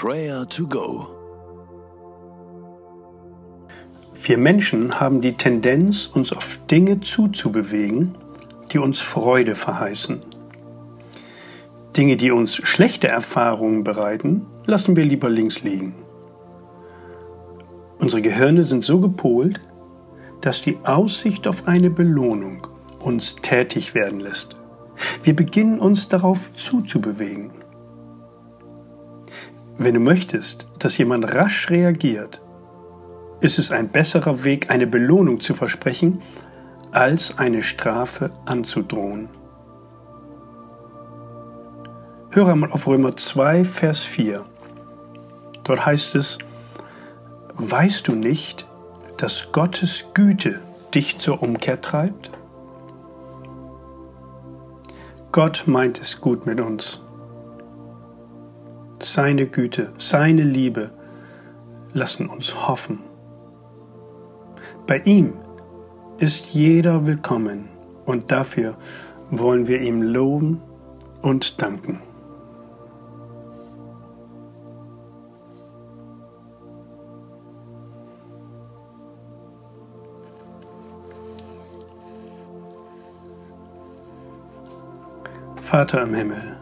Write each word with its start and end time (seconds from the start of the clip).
Prayer 0.00 0.46
to 0.46 0.68
Go. 0.68 1.08
Wir 4.14 4.38
Menschen 4.38 5.00
haben 5.00 5.20
die 5.20 5.32
Tendenz, 5.32 6.06
uns 6.06 6.32
auf 6.32 6.60
Dinge 6.70 7.00
zuzubewegen, 7.00 8.14
die 8.70 8.78
uns 8.78 9.00
Freude 9.00 9.56
verheißen. 9.56 10.20
Dinge, 11.96 12.16
die 12.16 12.30
uns 12.30 12.54
schlechte 12.54 13.08
Erfahrungen 13.08 13.82
bereiten, 13.82 14.46
lassen 14.66 14.94
wir 14.94 15.04
lieber 15.04 15.28
links 15.28 15.62
liegen. 15.62 15.96
Unsere 17.98 18.22
Gehirne 18.22 18.62
sind 18.62 18.84
so 18.84 19.00
gepolt, 19.00 19.58
dass 20.42 20.62
die 20.62 20.78
Aussicht 20.84 21.48
auf 21.48 21.66
eine 21.66 21.90
Belohnung 21.90 22.64
uns 23.00 23.34
tätig 23.34 23.96
werden 23.96 24.20
lässt. 24.20 24.54
Wir 25.24 25.34
beginnen 25.34 25.80
uns 25.80 26.08
darauf 26.08 26.54
zuzubewegen. 26.54 27.57
Wenn 29.80 29.94
du 29.94 30.00
möchtest, 30.00 30.66
dass 30.80 30.98
jemand 30.98 31.34
rasch 31.36 31.70
reagiert, 31.70 32.42
ist 33.40 33.60
es 33.60 33.70
ein 33.70 33.90
besserer 33.90 34.42
Weg, 34.42 34.70
eine 34.70 34.88
Belohnung 34.88 35.40
zu 35.40 35.54
versprechen, 35.54 36.20
als 36.90 37.38
eine 37.38 37.62
Strafe 37.62 38.30
anzudrohen. 38.44 39.28
Höre 42.30 42.56
mal 42.56 42.72
auf 42.72 42.88
Römer 42.88 43.16
2, 43.16 43.64
Vers 43.64 44.02
4. 44.02 44.44
Dort 45.62 45.86
heißt 45.86 46.16
es, 46.16 46.38
Weißt 47.54 48.08
du 48.08 48.16
nicht, 48.16 48.66
dass 49.16 49.52
Gottes 49.52 50.06
Güte 50.12 50.60
dich 50.92 51.18
zur 51.18 51.40
Umkehr 51.40 51.80
treibt? 51.80 52.32
Gott 55.30 55.64
meint 55.66 56.00
es 56.00 56.20
gut 56.20 56.46
mit 56.46 56.60
uns. 56.60 57.00
Seine 59.00 59.46
Güte, 59.46 59.92
seine 59.96 60.42
Liebe 60.42 60.90
lassen 61.92 62.28
uns 62.28 62.68
hoffen. 62.68 63.00
Bei 64.86 64.96
ihm 64.98 65.34
ist 66.18 66.52
jeder 66.52 67.06
willkommen 67.06 67.68
und 68.06 68.32
dafür 68.32 68.76
wollen 69.30 69.68
wir 69.68 69.80
ihm 69.80 70.00
loben 70.00 70.60
und 71.22 71.62
danken. 71.62 72.00
Vater 85.62 86.02
im 86.02 86.14
Himmel, 86.14 86.56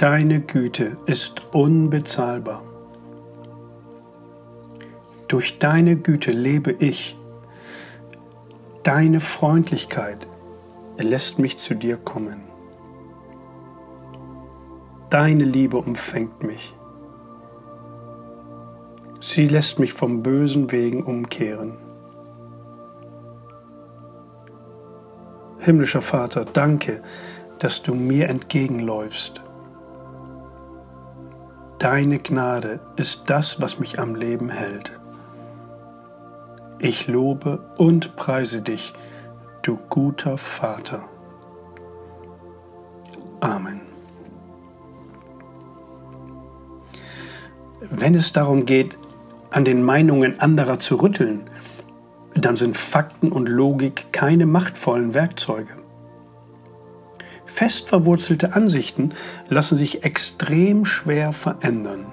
deine 0.00 0.40
Güte 0.40 0.96
ist 1.04 1.54
unbezahlbar. 1.54 2.62
Durch 5.28 5.58
deine 5.58 5.96
Güte 5.96 6.30
lebe 6.30 6.72
ich. 6.72 7.18
Deine 8.82 9.20
Freundlichkeit 9.20 10.26
lässt 10.96 11.38
mich 11.38 11.58
zu 11.58 11.74
dir 11.74 11.98
kommen. 11.98 12.40
Deine 15.10 15.44
Liebe 15.44 15.76
umfängt 15.76 16.44
mich. 16.44 16.74
Sie 19.20 19.48
lässt 19.48 19.78
mich 19.78 19.92
vom 19.92 20.22
bösen 20.22 20.72
Wegen 20.72 21.02
umkehren. 21.02 21.76
Himmlischer 25.58 26.00
Vater, 26.00 26.46
danke, 26.46 27.02
dass 27.58 27.82
du 27.82 27.94
mir 27.94 28.30
entgegenläufst. 28.30 29.39
Deine 31.80 32.18
Gnade 32.18 32.78
ist 32.96 33.30
das, 33.30 33.62
was 33.62 33.78
mich 33.78 33.98
am 33.98 34.14
Leben 34.14 34.50
hält. 34.50 34.92
Ich 36.78 37.06
lobe 37.06 37.70
und 37.78 38.16
preise 38.16 38.60
dich, 38.60 38.92
du 39.62 39.78
guter 39.88 40.36
Vater. 40.36 41.02
Amen. 43.40 43.80
Wenn 47.88 48.14
es 48.14 48.32
darum 48.32 48.66
geht, 48.66 48.98
an 49.50 49.64
den 49.64 49.82
Meinungen 49.82 50.38
anderer 50.38 50.80
zu 50.80 50.96
rütteln, 50.96 51.48
dann 52.34 52.56
sind 52.56 52.76
Fakten 52.76 53.32
und 53.32 53.48
Logik 53.48 54.12
keine 54.12 54.44
machtvollen 54.44 55.14
Werkzeuge. 55.14 55.79
Fest 57.50 57.88
verwurzelte 57.88 58.54
Ansichten 58.54 59.12
lassen 59.48 59.76
sich 59.76 60.04
extrem 60.04 60.84
schwer 60.84 61.32
verändern. 61.32 62.06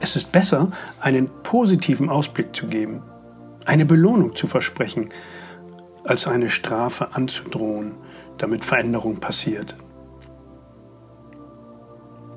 Es 0.00 0.16
ist 0.16 0.32
besser, 0.32 0.72
einen 1.00 1.28
positiven 1.42 2.08
Ausblick 2.08 2.56
zu 2.56 2.66
geben, 2.66 3.02
eine 3.66 3.84
Belohnung 3.84 4.34
zu 4.34 4.46
versprechen, 4.46 5.10
als 6.02 6.26
eine 6.26 6.48
Strafe 6.48 7.14
anzudrohen, 7.14 7.92
damit 8.38 8.64
Veränderung 8.64 9.16
passiert. 9.16 9.76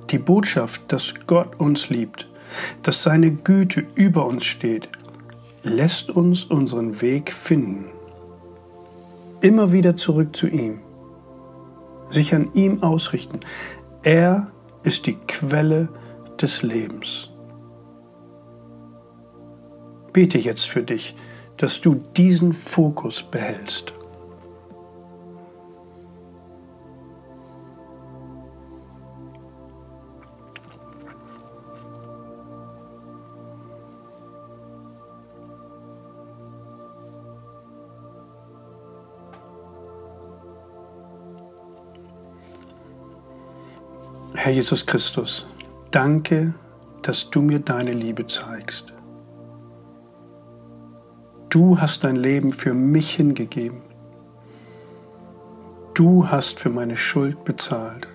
Die 0.09 0.19
Botschaft, 0.19 0.91
dass 0.91 1.13
Gott 1.27 1.59
uns 1.59 1.89
liebt, 1.89 2.29
dass 2.83 3.03
seine 3.03 3.31
Güte 3.31 3.85
über 3.95 4.25
uns 4.25 4.45
steht, 4.45 4.89
lässt 5.63 6.09
uns 6.09 6.43
unseren 6.43 7.01
Weg 7.01 7.31
finden. 7.31 7.85
Immer 9.41 9.71
wieder 9.71 9.95
zurück 9.95 10.35
zu 10.35 10.47
ihm 10.47 10.81
sich 12.09 12.33
an 12.33 12.53
ihm 12.53 12.83
ausrichten. 12.83 13.39
Er 14.03 14.51
ist 14.83 15.05
die 15.07 15.15
Quelle 15.15 15.89
des 16.41 16.63
Lebens. 16.63 17.29
Bete 20.13 20.37
jetzt 20.37 20.69
für 20.69 20.83
dich, 20.83 21.15
dass 21.57 21.81
du 21.81 21.95
diesen 22.15 22.53
Fokus 22.53 23.23
behältst. 23.23 23.93
Herr 44.39 44.53
Jesus 44.53 44.85
Christus, 44.85 45.47
danke, 45.89 46.53
dass 47.01 47.31
du 47.31 47.41
mir 47.41 47.59
deine 47.59 47.91
Liebe 47.91 48.27
zeigst. 48.27 48.93
Du 51.49 51.81
hast 51.81 52.03
dein 52.03 52.15
Leben 52.15 52.51
für 52.51 52.75
mich 52.75 53.15
hingegeben. 53.15 53.81
Du 55.95 56.29
hast 56.29 56.59
für 56.59 56.69
meine 56.69 56.95
Schuld 56.97 57.45
bezahlt. 57.45 58.07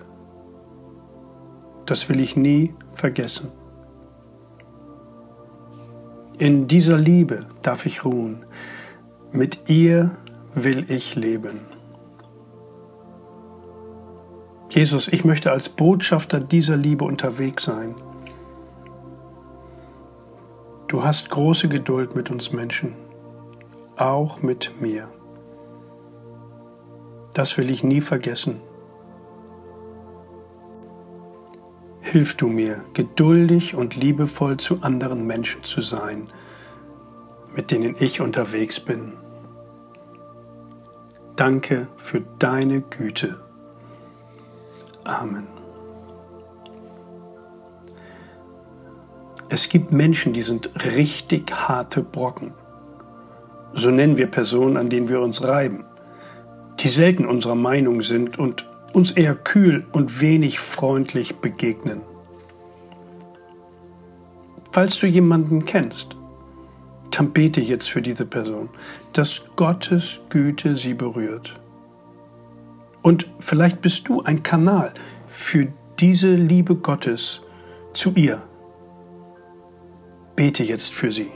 Das 1.85 2.07
will 2.07 2.21
ich 2.21 2.37
nie 2.37 2.73
vergessen. 2.93 3.51
In 6.37 6.67
dieser 6.67 6.97
Liebe 6.97 7.41
darf 7.63 7.85
ich 7.85 8.05
ruhen. 8.05 8.45
Mit 9.33 9.69
ihr 9.69 10.11
will 10.55 10.89
ich 10.89 11.15
leben. 11.15 11.72
Jesus, 14.73 15.07
ich 15.07 15.23
möchte 15.23 15.51
als 15.51 15.69
Botschafter 15.69 16.39
dieser 16.39 16.75
Liebe 16.75 17.05
unterwegs 17.05 17.65
sein. 17.65 17.93
Du 20.87 21.03
hast 21.03 21.29
große 21.29 21.69
Geduld 21.69 22.15
mit 22.15 22.31
uns 22.31 22.51
Menschen, 22.51 22.95
auch 23.97 24.41
mit 24.41 24.81
mir. 24.81 25.07
Das 27.35 27.55
will 27.59 27.69
ich 27.69 27.83
nie 27.83 28.01
vergessen. 28.01 28.61
Hilf 32.01 32.35
du 32.35 32.47
mir, 32.47 32.83
geduldig 32.95 33.75
und 33.75 33.95
liebevoll 33.95 34.57
zu 34.57 34.81
anderen 34.81 35.27
Menschen 35.27 35.63
zu 35.63 35.81
sein, 35.81 36.29
mit 37.55 37.69
denen 37.69 37.95
ich 37.99 38.21
unterwegs 38.21 38.79
bin. 38.79 39.13
Danke 41.35 41.89
für 41.97 42.21
deine 42.39 42.81
Güte. 42.81 43.42
Amen. 45.03 45.47
Es 49.49 49.69
gibt 49.69 49.91
Menschen, 49.91 50.33
die 50.33 50.41
sind 50.41 50.71
richtig 50.95 51.51
harte 51.51 52.01
Brocken. 52.01 52.53
So 53.73 53.91
nennen 53.91 54.17
wir 54.17 54.27
Personen, 54.27 54.77
an 54.77 54.89
denen 54.89 55.09
wir 55.09 55.21
uns 55.21 55.43
reiben, 55.43 55.85
die 56.79 56.89
selten 56.89 57.25
unserer 57.25 57.55
Meinung 57.55 58.01
sind 58.01 58.39
und 58.39 58.69
uns 58.93 59.11
eher 59.11 59.35
kühl 59.35 59.85
und 59.91 60.21
wenig 60.21 60.59
freundlich 60.59 61.37
begegnen. 61.37 62.01
Falls 64.71 64.99
du 64.99 65.07
jemanden 65.07 65.65
kennst, 65.65 66.17
dann 67.11 67.31
bete 67.31 67.61
jetzt 67.61 67.89
für 67.89 68.01
diese 68.01 68.25
Person, 68.25 68.69
dass 69.11 69.55
Gottes 69.55 70.21
Güte 70.29 70.77
sie 70.77 70.95
berührt 70.95 71.59
und 73.03 73.27
vielleicht 73.37 73.81
bist 73.81 74.07
du 74.07 74.23
ein 74.23 74.41
Kanal 74.41 74.93
für 75.27 75.67
diese 75.99 76.33
Liebe 76.33 76.75
Gottes, 76.75 77.43
zu 77.93 78.11
ihr. 78.15 78.41
Bete 80.35 80.63
jetzt 80.63 80.93
für 80.95 81.11
sie. 81.11 81.29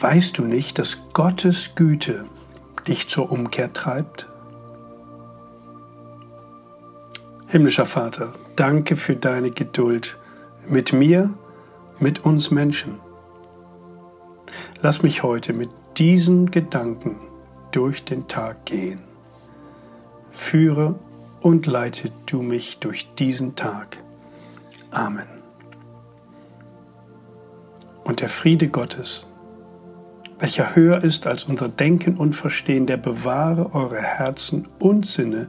Weißt 0.00 0.38
du 0.38 0.44
nicht, 0.44 0.78
dass 0.78 0.98
Gottes 1.12 1.74
Güte 1.74 2.26
dich 2.86 3.08
zur 3.08 3.32
Umkehr 3.32 3.72
treibt? 3.72 4.28
Himmlischer 7.50 7.86
Vater, 7.86 8.34
danke 8.56 8.94
für 8.94 9.16
deine 9.16 9.50
Geduld 9.50 10.18
mit 10.68 10.92
mir, 10.92 11.32
mit 11.98 12.22
uns 12.26 12.50
Menschen. 12.50 13.00
Lass 14.82 15.02
mich 15.02 15.22
heute 15.22 15.54
mit 15.54 15.70
diesen 15.96 16.50
Gedanken 16.50 17.16
durch 17.70 18.04
den 18.04 18.28
Tag 18.28 18.66
gehen. 18.66 18.98
Führe 20.30 20.96
und 21.40 21.64
leite 21.64 22.12
du 22.26 22.42
mich 22.42 22.80
durch 22.80 23.14
diesen 23.14 23.56
Tag. 23.56 23.96
Amen. 24.90 25.26
Und 28.04 28.20
der 28.20 28.28
Friede 28.28 28.68
Gottes, 28.68 29.26
welcher 30.38 30.76
höher 30.76 31.02
ist 31.02 31.26
als 31.26 31.44
unser 31.44 31.70
Denken 31.70 32.18
und 32.18 32.34
Verstehen, 32.34 32.86
der 32.86 32.98
bewahre 32.98 33.74
eure 33.74 34.02
Herzen 34.02 34.68
und 34.78 35.06
Sinne 35.06 35.48